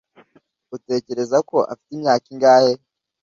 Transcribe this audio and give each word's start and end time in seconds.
utekereza 0.75 1.37
ko 1.49 1.57
afite 1.71 1.91
imyaka 1.97 2.25
ingahe 2.33 2.71